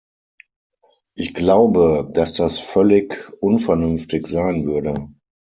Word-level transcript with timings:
Ich 1.13 1.35
glaube, 1.35 2.09
dass 2.11 2.33
das 2.33 2.57
völlig 2.57 3.31
unvernünftig 3.39 4.25
sein 4.25 4.65
würde. 4.65 5.09